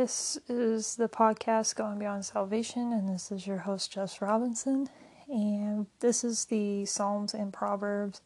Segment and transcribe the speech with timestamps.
[0.00, 4.88] This is the podcast Going Beyond Salvation, and this is your host, Jess Robinson.
[5.28, 8.22] And this is the Psalms and Proverbs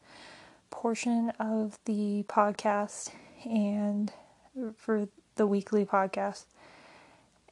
[0.71, 3.11] portion of the podcast
[3.45, 4.13] and
[4.77, 6.45] for the weekly podcast.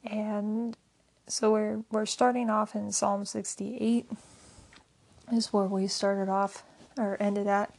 [0.05, 0.77] And
[1.27, 4.09] so we're we're starting off in Psalm 68
[5.33, 6.63] is where we started off
[6.97, 7.75] or ended at.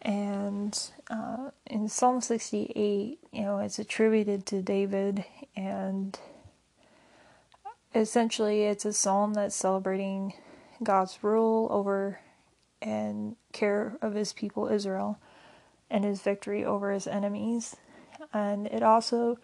[0.00, 5.24] And uh, in Psalm 68, you know, it's attributed to David,
[5.56, 6.16] and
[7.94, 10.34] essentially it's a psalm that's celebrating
[10.82, 12.20] God's rule over
[12.80, 15.18] and care of his people Israel
[15.90, 17.76] and his victory over his enemies.
[18.32, 19.38] And it also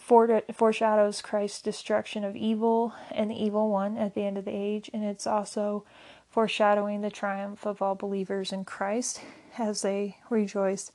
[0.00, 4.90] foreshadows Christ's destruction of evil and the evil one at the end of the age,
[4.94, 5.84] and it's also
[6.30, 9.20] foreshadowing the triumph of all believers in Christ
[9.58, 10.92] as they rejoice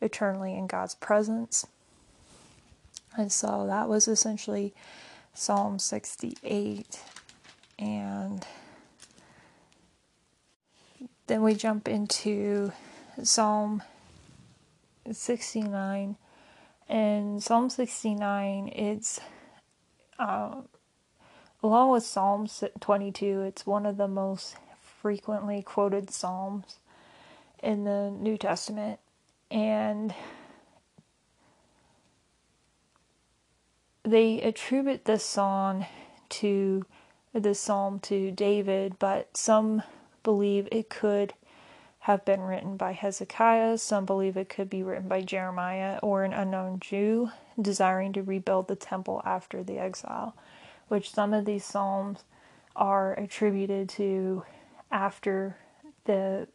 [0.00, 1.66] eternally in God's presence.
[3.16, 4.74] And so that was essentially
[5.34, 7.00] Psalm 68.
[7.78, 8.46] And
[11.26, 12.72] then we jump into
[13.22, 13.82] Psalm
[15.10, 16.16] 69.
[16.88, 19.20] And Psalm 69, it's
[20.18, 20.62] uh,
[21.62, 22.48] along with Psalm
[22.80, 24.56] 22, it's one of the most
[25.00, 26.78] frequently quoted Psalms
[27.62, 29.00] in the New Testament.
[29.50, 30.14] And
[34.04, 35.86] they attribute this song
[36.28, 36.84] to
[37.32, 39.82] this psalm to David, but some
[40.22, 41.34] believe it could
[42.00, 46.32] have been written by Hezekiah, some believe it could be written by Jeremiah or an
[46.32, 50.36] unknown Jew desiring to rebuild the temple after the exile,
[50.88, 52.24] which some of these psalms
[52.76, 54.44] are attributed to
[54.92, 55.56] after
[56.04, 56.46] the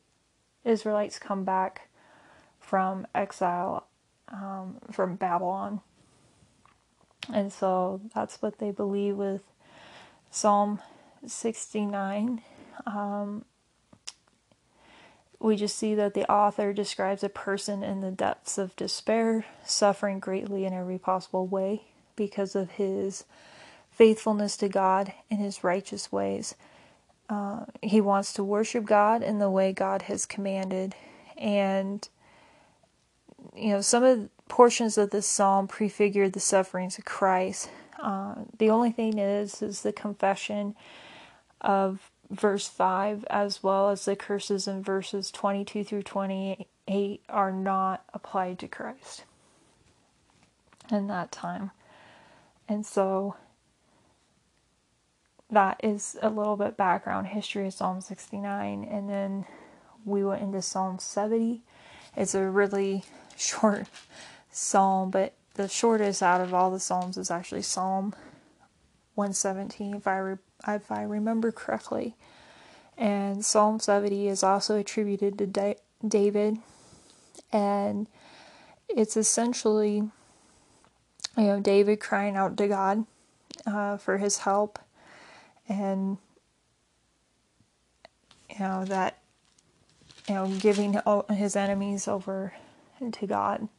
[0.64, 1.90] Israelites come back
[2.60, 3.88] from exile
[4.30, 5.82] um, from Babylon.
[7.32, 9.44] And so that's what they believe with
[10.30, 10.80] Psalm
[11.26, 12.42] 69.
[12.86, 13.46] Um,
[15.40, 20.20] we just see that the author describes a person in the depths of despair, suffering
[20.20, 21.84] greatly in every possible way
[22.16, 23.26] because of his
[23.92, 26.56] faithfulness to God and his righteous ways.
[27.32, 30.94] Uh, he wants to worship God in the way God has commanded.
[31.38, 32.08] And,
[33.56, 37.70] you know, some of the portions of this psalm prefigure the sufferings of Christ.
[37.98, 40.76] Uh, the only thing is, is the confession
[41.62, 48.04] of verse 5 as well as the curses in verses 22 through 28 are not
[48.14, 49.24] applied to Christ
[50.92, 51.72] in that time.
[52.68, 53.36] And so
[55.52, 59.46] that is a little bit background history of Psalm 69 and then
[60.06, 61.62] we went into Psalm 70.
[62.16, 63.04] It's a really
[63.38, 63.88] short
[64.52, 68.16] psalm, but the shortest out of all the psalms is actually Psalm
[69.16, 72.16] 117 if I re- if I remember correctly.
[72.98, 76.60] And Psalm 70 is also attributed to da- David.
[77.52, 78.08] And
[78.88, 83.06] it's essentially, you know, David crying out to God
[83.66, 84.80] uh, for his help.
[85.72, 86.18] And,
[88.50, 89.20] you know, that,
[90.28, 91.00] you know, giving
[91.30, 92.54] his enemies over
[93.12, 93.70] to God.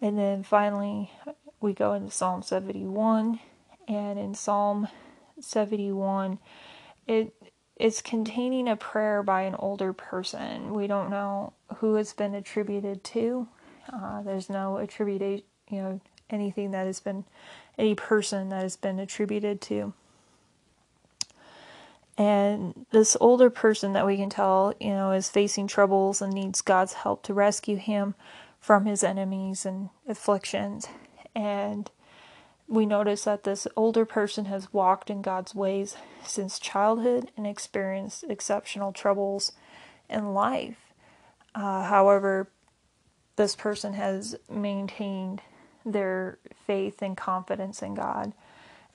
[0.00, 1.12] And then finally,
[1.60, 3.38] we go into Psalm 71.
[3.86, 4.88] And in Psalm
[5.40, 6.38] 71,
[7.06, 7.32] it
[7.76, 10.74] is containing a prayer by an older person.
[10.74, 13.46] We don't know who it's been attributed to.
[13.92, 17.24] Uh, there's no attribution, you know, anything that has been,
[17.78, 19.94] any person that has been attributed to.
[22.18, 26.60] And this older person that we can tell, you know, is facing troubles and needs
[26.60, 28.16] God's help to rescue him
[28.58, 30.88] from his enemies and afflictions.
[31.36, 31.88] And
[32.66, 38.24] we notice that this older person has walked in God's ways since childhood and experienced
[38.28, 39.52] exceptional troubles
[40.10, 40.92] in life.
[41.54, 42.48] Uh, however,
[43.36, 45.40] this person has maintained
[45.86, 48.32] their faith and confidence in God,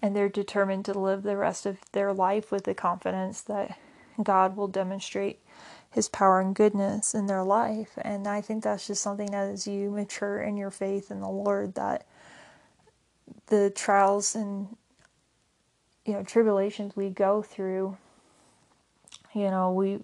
[0.03, 3.79] and they're determined to live the rest of their life with the confidence that
[4.21, 5.39] God will demonstrate
[5.91, 7.91] His power and goodness in their life.
[8.01, 11.29] And I think that's just something that as you mature in your faith in the
[11.29, 12.05] Lord, that
[13.47, 14.75] the trials and
[16.05, 17.97] you know tribulations we go through
[19.33, 19.99] you know we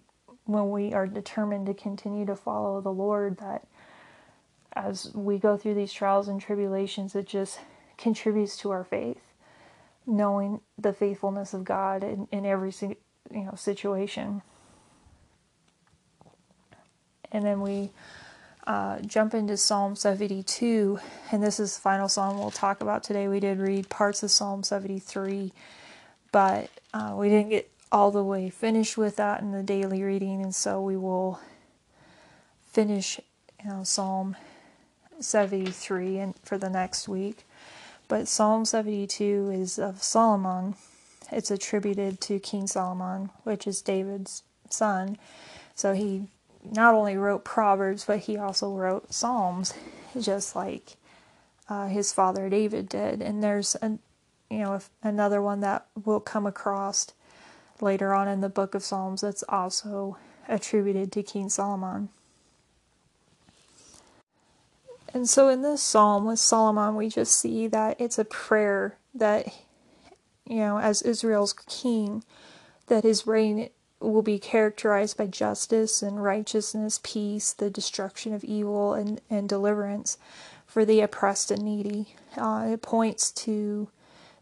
[0.45, 3.67] when we are determined to continue to follow the lord that
[4.73, 7.59] as we go through these trials and tribulations it just
[7.97, 9.28] contributes to our faith
[10.09, 14.41] knowing the faithfulness of god in, in every you know situation
[17.31, 17.91] and then we
[18.69, 20.99] uh, jump into Psalm 72,
[21.31, 23.27] and this is the final psalm we'll talk about today.
[23.27, 25.51] We did read parts of Psalm 73,
[26.31, 30.43] but uh, we didn't get all the way finished with that in the daily reading,
[30.43, 31.39] and so we will
[32.71, 33.19] finish
[33.63, 34.35] you know, Psalm
[35.19, 37.45] 73 and for the next week.
[38.09, 40.75] But Psalm 72 is of Solomon.
[41.31, 45.17] It's attributed to King Solomon, which is David's son.
[45.75, 46.23] So he
[46.63, 49.75] not only wrote Proverbs, but he also wrote Psalms,
[50.19, 50.97] just like
[51.69, 53.21] uh, his father David did.
[53.21, 53.99] And there's an,
[54.49, 57.13] you know another one that we'll come across
[57.79, 60.17] later on in the book of Psalms that's also
[60.47, 62.09] attributed to King Solomon.
[65.13, 69.47] And so in this psalm with Solomon, we just see that it's a prayer that,
[70.45, 72.23] you know, as Israel's king,
[72.87, 73.69] that his reign
[73.99, 80.17] will be characterized by justice and righteousness, peace, the destruction of evil, and, and deliverance
[80.65, 82.15] for the oppressed and needy.
[82.37, 83.89] Uh, it points to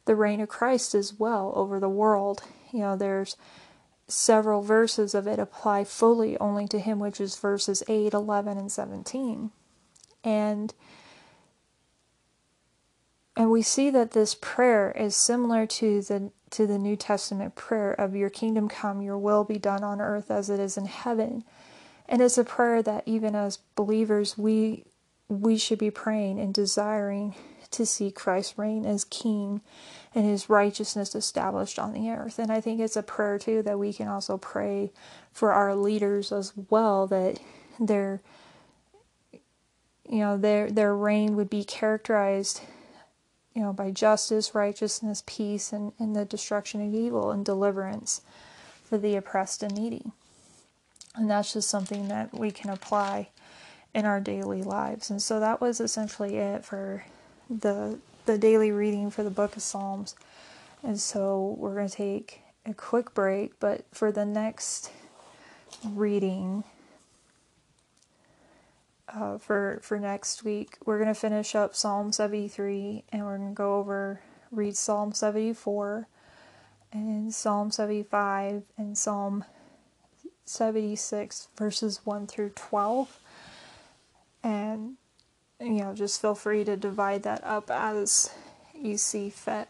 [0.06, 2.44] the reign of Christ as well over the world.
[2.72, 3.38] You know, there's
[4.08, 8.72] several verses of it apply fully only to him, which is verses 8, 11, and
[8.72, 9.52] 17.
[10.24, 10.74] And
[13.36, 17.92] and we see that this prayer is similar to the to the New Testament prayer
[17.92, 21.44] of your kingdom come, your will be done on earth as it is in heaven.
[22.10, 24.86] And it's a prayer that even as believers we
[25.30, 27.36] we should be praying and desiring
[27.72, 29.62] to see Christ reign as king
[30.16, 32.40] and his righteousness established on the earth.
[32.40, 34.92] And I think it's a prayer too that we can also pray
[35.32, 37.40] for our leaders as well that
[37.80, 38.22] their
[40.10, 42.62] you know their their reign would be characterized
[43.58, 48.22] you know, by justice, righteousness, peace, and, and the destruction of evil and deliverance
[48.84, 50.12] for the oppressed and needy.
[51.16, 53.30] And that's just something that we can apply
[53.96, 55.10] in our daily lives.
[55.10, 57.04] And so that was essentially it for
[57.50, 60.14] the the daily reading for the book of Psalms.
[60.84, 64.92] And so we're going to take a quick break, but for the next
[65.84, 66.64] reading,
[69.14, 70.78] uh, for for next week.
[70.86, 74.22] We're gonna finish up Psalm 73, and we're gonna go over
[74.52, 76.08] read Psalm 74,
[76.92, 79.44] and Psalm 75, and Psalm
[80.46, 83.20] 76, verses 1 through 12.
[84.44, 84.96] And
[85.60, 88.32] you know, just feel free to divide that up as
[88.74, 89.68] you see fit.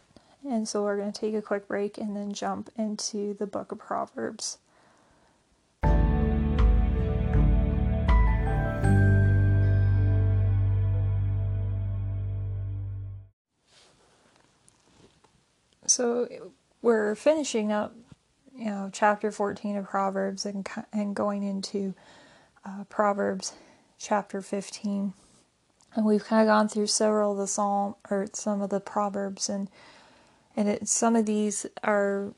[0.47, 3.71] And so we're going to take a quick break and then jump into the book
[3.71, 4.59] of Proverbs.
[15.97, 16.27] So
[16.83, 17.95] we're finishing up,
[18.55, 21.95] you know, chapter 14 of Proverbs and and going into
[22.63, 23.53] uh, Proverbs
[23.97, 25.13] chapter 15.
[25.95, 29.49] And we've kind of gone through several of the psalm or some of the proverbs
[29.49, 29.69] and
[30.55, 32.31] and it, some of these are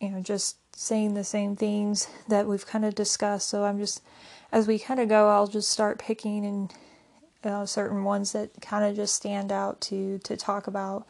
[0.00, 3.48] you know just saying the same things that we've kind of discussed.
[3.48, 4.02] So I'm just
[4.50, 6.74] as we kind of go, I'll just start picking and
[7.44, 11.06] uh, certain ones that kind of just stand out to to talk about.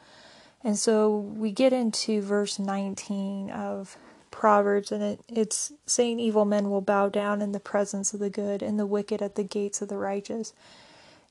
[0.64, 3.98] And so we get into verse 19 of
[4.30, 8.30] Proverbs, and it, it's saying evil men will bow down in the presence of the
[8.30, 10.54] good, and the wicked at the gates of the righteous.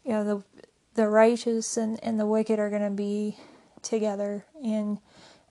[0.05, 0.43] You know, the
[0.95, 3.37] the righteous and, and the wicked are going to be
[3.81, 4.99] together in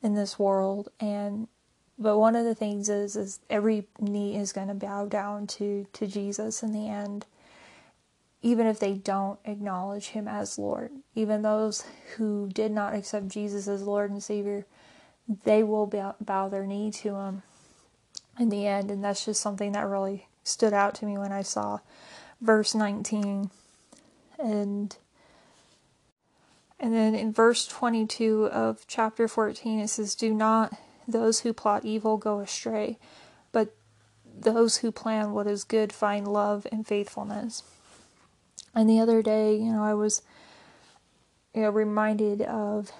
[0.03, 1.49] in this world, and
[1.99, 5.87] but one of the things is is every knee is going to bow down to
[5.93, 7.27] to Jesus in the end
[8.43, 10.91] even if they don't acknowledge him as Lord.
[11.15, 11.85] Even those
[12.17, 14.67] who did not accept Jesus as Lord and Savior,
[15.45, 17.43] they will bow, their knee to him
[18.39, 18.91] in the end.
[18.91, 21.79] And that's just something that really stood out to me when I saw
[22.41, 23.51] verse 19.
[24.39, 24.97] And
[26.81, 31.85] and then in verse 22 of chapter 14 it says do not those who plot
[31.85, 32.99] evil go astray,
[33.53, 33.77] but
[34.25, 37.63] those who plan what is good find love and faithfulness.
[38.75, 40.23] And the other day, you know, I was
[41.55, 42.91] you know reminded of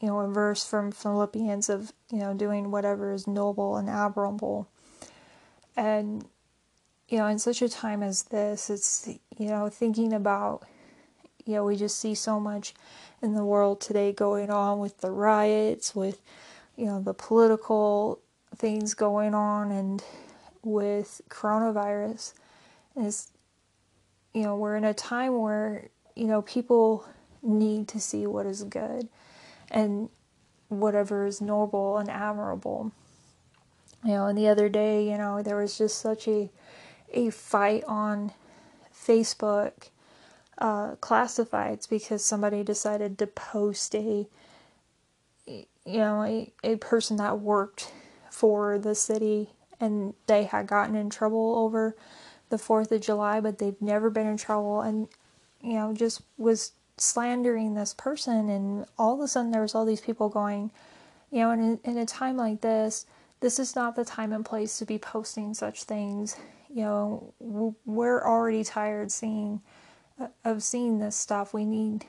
[0.00, 4.68] you know a verse from Philippians of you know doing whatever is noble and admirable.
[5.76, 6.26] And
[7.08, 10.62] you know, in such a time as this, it's you know thinking about
[11.44, 12.74] you know we just see so much
[13.20, 16.22] in the world today going on with the riots, with
[16.76, 18.20] you know the political
[18.56, 20.02] things going on, and
[20.64, 22.32] with coronavirus.
[22.96, 23.30] And it's
[24.34, 27.06] you know, we're in a time where, you know, people
[27.42, 29.08] need to see what is good
[29.70, 30.08] and
[30.68, 32.92] whatever is noble and admirable.
[34.04, 36.50] You know, and the other day, you know, there was just such a
[37.14, 38.32] a fight on
[38.94, 39.88] Facebook
[40.58, 44.26] uh, classifieds because somebody decided to post a
[45.46, 47.92] you know a, a person that worked
[48.30, 51.96] for the city and they had gotten in trouble over
[52.52, 55.08] the 4th of July but they've never been in trouble and
[55.60, 59.84] you know just was slandering this person and all of a sudden there was all
[59.84, 60.70] these people going
[61.30, 63.06] you know in, in a time like this
[63.40, 66.36] this is not the time and place to be posting such things
[66.72, 67.32] you know
[67.84, 69.60] we're already tired seeing
[70.20, 71.54] uh, of seeing this stuff.
[71.54, 72.04] We need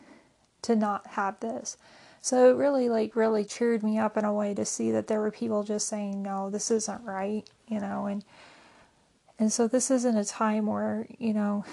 [0.64, 1.78] to not have this.
[2.22, 5.20] So it really, like, really cheered me up in a way to see that there
[5.20, 8.24] were people just saying, no, this isn't right, you know, and,
[9.40, 11.66] and so this isn't a time where, you know,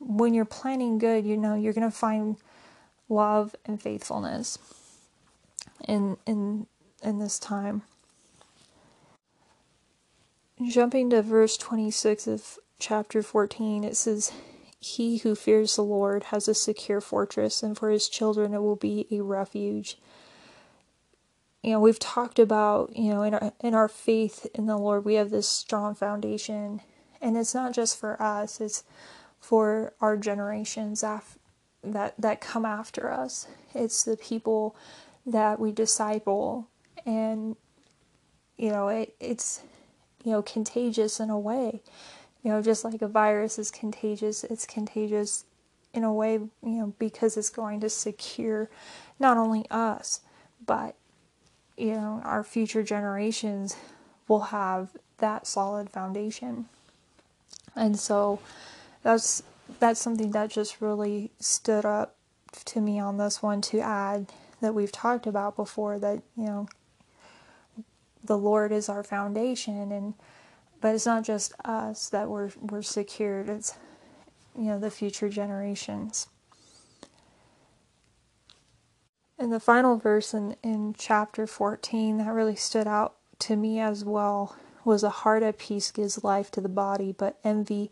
[0.00, 2.36] when you're planning good, you know, you're going to find
[3.08, 4.58] love and faithfulness
[5.86, 6.66] in, in,
[7.02, 7.82] in this time.
[10.66, 14.32] Jumping to verse 26 of chapter 14, it says,
[14.80, 18.76] he who fears the Lord has a secure fortress, and for his children it will
[18.76, 19.98] be a refuge.
[21.62, 25.04] You know, we've talked about, you know, in our, in our faith in the Lord,
[25.04, 26.80] we have this strong foundation.
[27.20, 28.84] And it's not just for us, it's
[29.40, 31.38] for our generations af-
[31.82, 33.46] that, that come after us.
[33.74, 34.76] It's the people
[35.26, 36.68] that we disciple.
[37.04, 37.56] And,
[38.56, 39.62] you know, it, it's,
[40.24, 41.82] you know, contagious in a way
[42.42, 45.44] you know, just like a virus is contagious, it's contagious
[45.92, 48.70] in a way, you know, because it's going to secure
[49.18, 50.20] not only us,
[50.64, 50.94] but,
[51.76, 53.76] you know, our future generations
[54.28, 56.66] will have that solid foundation.
[57.78, 58.40] And so
[59.02, 59.42] that's
[59.80, 62.16] that's something that just really stood up
[62.64, 66.68] to me on this one to add that we've talked about before that, you know,
[68.24, 70.14] the Lord is our foundation and
[70.80, 73.48] but it's not just us that we're we're secured.
[73.48, 73.74] It's
[74.56, 76.28] you know the future generations.
[79.40, 84.04] And the final verse in, in chapter 14 that really stood out to me as
[84.04, 84.56] well
[84.88, 87.90] was a heart at peace gives life to the body, but envy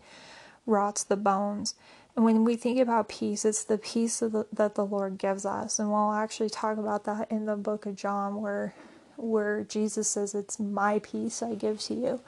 [0.64, 1.74] rots the bones.
[2.16, 5.78] And when we think about peace, it's the peace the, that the Lord gives us.
[5.78, 8.74] And we'll actually talk about that in the book of John where
[9.16, 12.20] where Jesus says, It's my peace I give to you.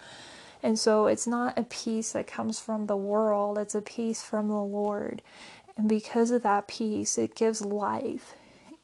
[0.62, 4.48] And so it's not a peace that comes from the world, it's a peace from
[4.48, 5.22] the Lord.
[5.76, 8.34] And because of that peace, it gives life,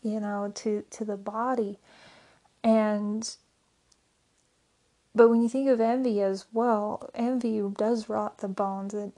[0.02, 1.78] you know, to, to the body.
[2.62, 3.34] And
[5.14, 8.94] but when you think of envy as well, envy does rot the bones.
[8.94, 9.12] It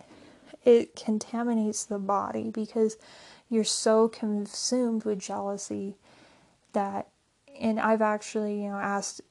[0.65, 2.97] it contaminates the body because
[3.49, 5.95] you're so consumed with jealousy
[6.73, 7.09] that
[7.59, 9.23] and I've actually, you know, asked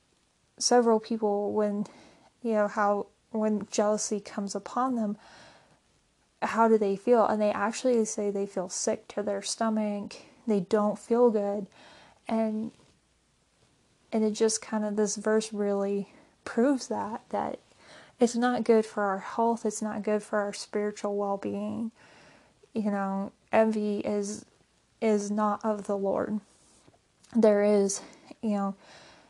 [0.58, 1.86] several people when
[2.42, 5.18] you know how when jealousy comes upon them,
[6.42, 7.26] how do they feel?
[7.26, 10.16] And they actually say they feel sick to their stomach.
[10.48, 11.68] They don't feel good.
[12.28, 12.72] And
[14.12, 16.10] and it just kind of this verse really
[16.46, 17.60] proves that that
[18.20, 21.92] it's not good for our health, it's not good for our spiritual well-being.
[22.74, 24.46] You know, envy is
[25.02, 26.40] is not of the Lord.
[27.36, 28.02] There is,
[28.42, 28.76] you know,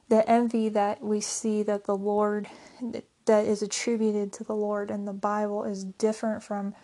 [0.09, 2.47] the envy that we see that the Lord
[3.25, 6.75] that is attributed to the Lord in the Bible is different from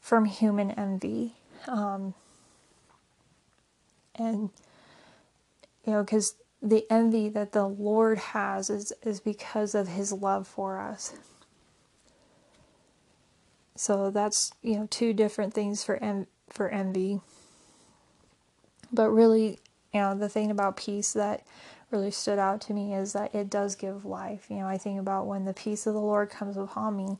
[0.00, 1.34] from human envy.
[1.66, 2.14] Um,
[4.14, 4.50] and
[5.84, 10.46] you know, because the envy that the Lord has is is because of His love
[10.46, 11.14] for us.
[13.74, 17.20] So that's you know two different things for en- for envy.
[18.92, 19.58] But really,
[19.92, 21.44] you know, the thing about peace that
[21.90, 24.46] really stood out to me is that it does give life.
[24.48, 27.18] You know, I think about when the peace of the Lord comes upon me,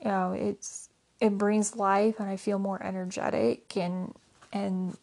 [0.00, 0.88] you know, it's
[1.20, 4.14] it brings life and I feel more energetic and
[4.52, 4.96] and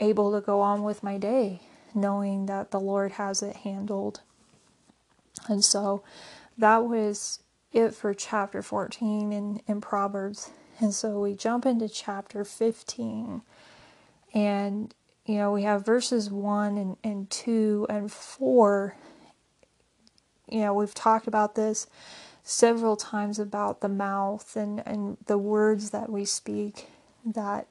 [0.00, 1.60] able to go on with my day
[1.96, 4.20] knowing that the Lord has it handled.
[5.48, 6.02] And so
[6.58, 7.40] that was
[7.72, 10.50] it for chapter 14 in, in Proverbs.
[10.78, 13.42] And so we jump into chapter 15.
[14.34, 18.94] And you know, we have verses 1 and, and 2 and 4.
[20.48, 21.88] You know, we've talked about this
[22.44, 26.88] several times about the mouth and, and the words that we speak,
[27.24, 27.66] that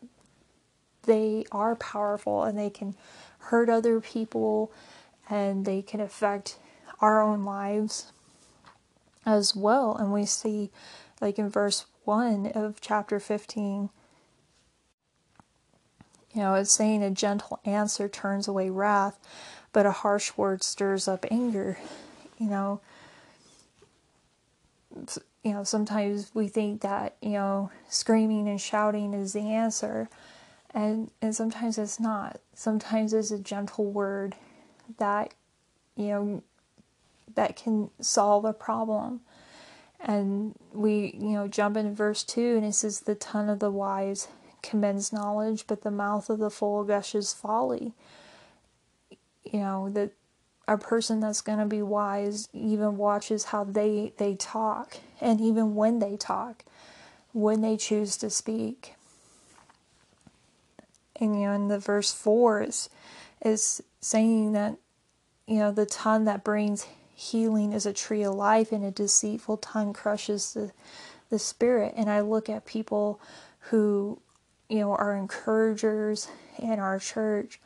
[1.05, 2.95] they are powerful and they can
[3.39, 4.71] hurt other people
[5.29, 6.57] and they can affect
[7.01, 8.12] our own lives
[9.25, 9.95] as well.
[9.95, 10.71] And we see,
[11.21, 13.89] like in verse 1 of chapter 15,
[16.33, 19.17] you know, it's saying a gentle answer turns away wrath,
[19.71, 21.77] but a harsh word stirs up anger.
[22.38, 22.81] You know,
[25.43, 30.09] you know, sometimes we think that, you know, screaming and shouting is the answer.
[30.75, 32.41] And, and sometimes it's not.
[32.53, 34.36] Sometimes it's a gentle word
[34.98, 35.34] that,
[35.96, 36.44] you know,
[37.34, 39.22] that can solve a problem.
[40.01, 43.72] And we, you know, jump into verse 2 and it says, The tongue of the
[43.72, 44.27] wise
[44.62, 47.94] commends knowledge, but the mouth of the fool gushes folly.
[49.46, 50.12] You know, that
[50.67, 55.75] a person that's going to be wise even watches how they they talk and even
[55.75, 56.65] when they talk
[57.34, 58.96] when they choose to speak
[61.17, 62.89] and you know in the verse 4 is
[63.43, 64.75] is saying that
[65.48, 69.57] you know the tongue that brings healing is a tree of life and a deceitful
[69.57, 70.72] tongue crushes the
[71.29, 73.19] the spirit and i look at people
[73.69, 74.19] who
[74.69, 76.27] you know are encouragers
[76.60, 77.60] in our church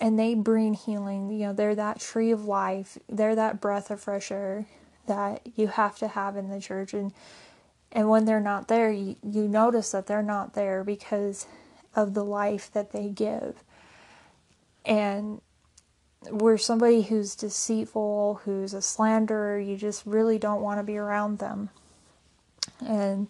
[0.00, 1.30] and they bring healing.
[1.30, 2.98] You know, they're that tree of life.
[3.08, 4.66] They're that breath of fresh air
[5.06, 6.94] that you have to have in the church.
[6.94, 7.12] And
[7.90, 11.46] and when they're not there, you, you notice that they're not there because
[11.94, 13.62] of the life that they give.
[14.84, 15.40] And
[16.30, 21.38] we're somebody who's deceitful, who's a slanderer, you just really don't want to be around
[21.38, 21.70] them.
[22.84, 23.28] And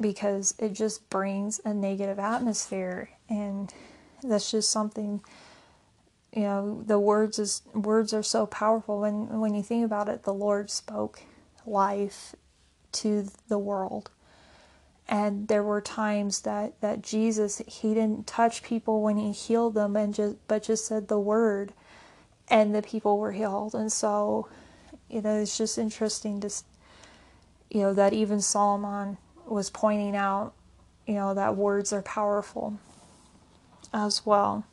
[0.00, 3.72] because it just brings a negative atmosphere and
[4.22, 5.20] that's just something
[6.32, 10.24] you know the words is words are so powerful when when you think about it
[10.24, 11.22] the lord spoke
[11.66, 12.34] life
[12.92, 14.10] to the world
[15.08, 19.96] and there were times that that jesus he didn't touch people when he healed them
[19.96, 21.72] and just but just said the word
[22.48, 24.48] and the people were healed and so
[25.08, 26.50] you know it's just interesting to
[27.70, 30.52] you know that even solomon was pointing out
[31.06, 32.78] you know that words are powerful
[33.92, 34.64] as well.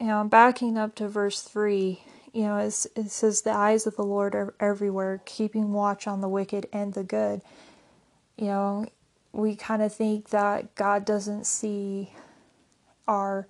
[0.00, 2.02] You know, backing up to verse 3,
[2.32, 6.28] you know, it says, The eyes of the Lord are everywhere, keeping watch on the
[6.28, 7.42] wicked and the good.
[8.36, 8.86] You know,
[9.32, 12.12] we kind of think that God doesn't see
[13.06, 13.46] our,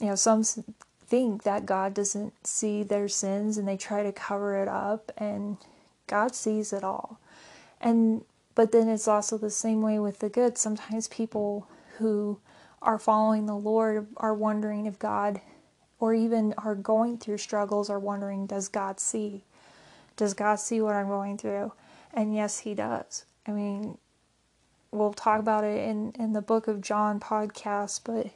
[0.00, 0.44] you know, some
[1.06, 5.56] think that God doesn't see their sins and they try to cover it up, and
[6.06, 7.18] God sees it all.
[7.80, 10.58] And but then it's also the same way with the good.
[10.58, 12.40] Sometimes people who
[12.82, 15.40] are following the Lord are wondering if God,
[16.00, 19.44] or even are going through struggles, are wondering, does God see?
[20.16, 21.72] Does God see what I'm going through?
[22.12, 23.24] And yes, He does.
[23.46, 23.98] I mean,
[24.90, 28.26] we'll talk about it in, in the book of John podcast, but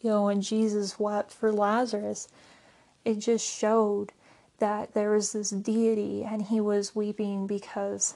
[0.00, 2.28] you know, when Jesus wept for Lazarus,
[3.04, 4.12] it just showed
[4.58, 8.14] that there was this deity and he was weeping because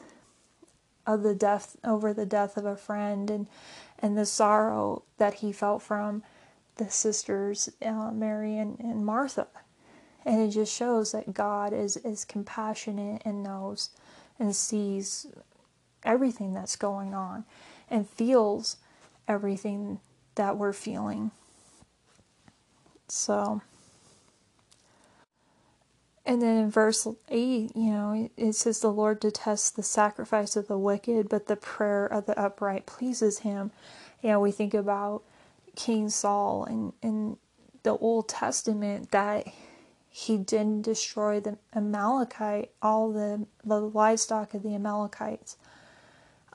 [1.07, 3.47] of the death over the death of a friend and
[3.99, 6.23] and the sorrow that he felt from
[6.77, 9.47] the sisters uh, Mary and, and Martha
[10.25, 13.91] and it just shows that God is is compassionate and knows
[14.39, 15.27] and sees
[16.05, 17.45] everything that's going on
[17.91, 18.77] and feels
[19.29, 20.01] everything
[20.35, 21.31] that we're feeling
[23.09, 23.61] so
[26.25, 30.69] and then in verse 8, you know, it says, The Lord detests the sacrifice of
[30.69, 33.73] the wicked, but the prayer of the upright pleases him.
[34.23, 35.23] You know, we think about
[35.77, 37.37] King Saul and in
[37.83, 39.47] the Old Testament that
[40.09, 45.57] he didn't destroy the Amalekite, all the, the livestock of the Amalekites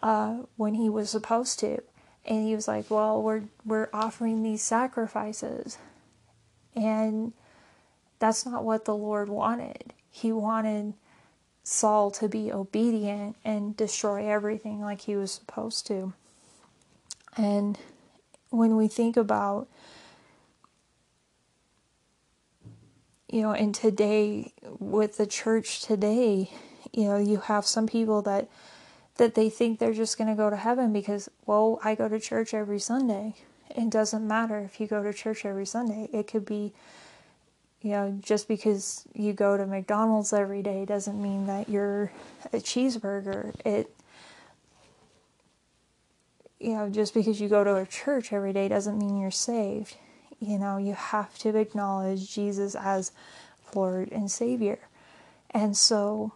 [0.04, 1.82] uh, when he was supposed to.
[2.26, 5.78] And he was like, Well, we're, we're offering these sacrifices.
[6.76, 7.34] And
[8.20, 9.94] that's not what the Lord wanted.
[10.12, 10.94] He wanted
[11.64, 16.14] Saul to be obedient and destroy everything like he was supposed to.
[17.36, 17.78] And
[18.50, 19.68] when we think about,
[23.30, 26.52] you know, and today, with the church today,
[26.94, 28.48] you know, you have some people that
[29.18, 32.20] that they think they're just going to go to heaven because, well, I go to
[32.20, 33.34] church every Sunday.
[33.76, 36.08] It doesn't matter if you go to church every Sunday.
[36.14, 36.74] It could be
[37.82, 42.12] you know, just because you go to McDonald's every day doesn't mean that you're
[42.52, 43.54] a cheeseburger.
[43.66, 43.94] It,
[46.60, 49.96] you know, just because you go to a church every day doesn't mean you're saved.
[50.40, 53.12] You know, you have to acknowledge Jesus as
[53.74, 54.80] Lord and Savior.
[55.52, 56.34] And so,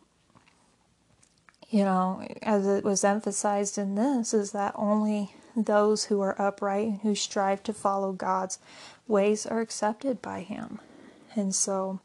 [1.70, 6.88] you know, as it was emphasized in this, is that only those who are upright
[6.88, 8.60] and who strive to follow God's
[9.08, 10.80] ways are accepted by Him.
[11.36, 12.00] And so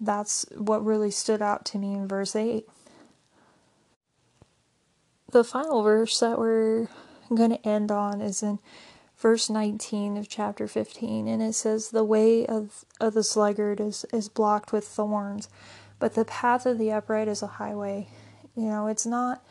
[0.00, 2.66] that's what really stood out to me in verse 8.
[5.30, 6.88] The final verse that we're
[7.28, 8.60] going to end on is in
[9.18, 14.04] verse 19 of chapter 15, and it says, The way of, of the sluggard is,
[14.12, 15.48] is blocked with thorns,
[15.98, 18.08] But the path of the upright is a highway.
[18.54, 19.42] You know, it's not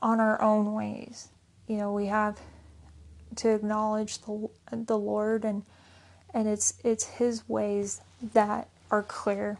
[0.00, 1.28] on our own ways.
[1.66, 2.40] You know, we have
[3.36, 5.62] to acknowledge the the Lord and
[6.34, 9.58] and it's it's his ways that are clear.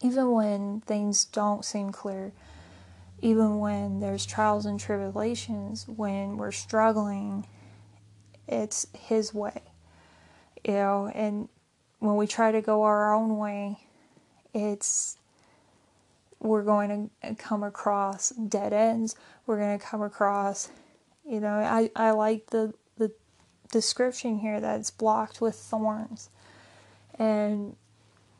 [0.00, 2.32] Even when things don't seem clear,
[3.22, 7.46] even when there's trials and tribulations, when we're struggling,
[8.48, 9.62] it's his way.
[10.64, 11.48] You know, and
[12.00, 13.78] when we try to go our own way,
[14.52, 15.16] it's
[16.40, 19.14] we're going to uh, come across dead ends.
[19.46, 20.70] We're going to come across,
[21.24, 23.12] you know, I, I like the, the
[23.70, 26.30] description here that it's blocked with thorns.
[27.18, 27.76] And,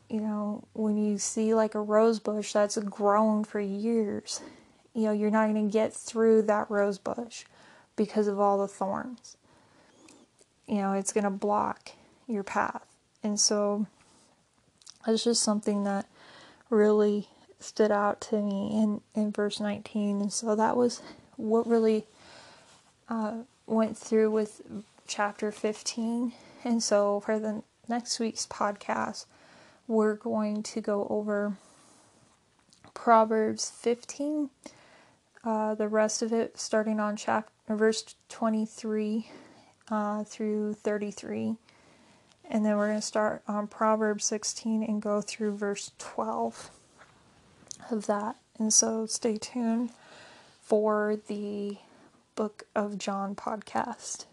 [0.09, 4.41] you know, when you see like a rose bush that's grown for years,
[4.93, 7.45] you know, you're not going to get through that rose bush
[7.95, 9.37] because of all the thorns.
[10.67, 11.91] You know, it's going to block
[12.27, 12.85] your path.
[13.23, 13.87] And so
[15.07, 16.05] it's just something that
[16.69, 17.27] really
[17.59, 20.21] stood out to me in, in verse 19.
[20.21, 21.01] And so that was
[21.37, 22.05] what really
[23.09, 24.61] uh, went through with
[25.07, 26.33] chapter 15.
[26.63, 29.25] And so for the next week's podcast,
[29.87, 31.57] we're going to go over
[32.93, 34.49] Proverbs 15.
[35.43, 39.29] Uh, the rest of it starting on chapter verse 23
[39.89, 41.57] uh, through 33
[42.49, 46.69] and then we're going to start on Proverbs 16 and go through verse 12
[47.89, 48.35] of that.
[48.59, 49.91] And so stay tuned
[50.61, 51.77] for the
[52.35, 54.25] Book of John podcast.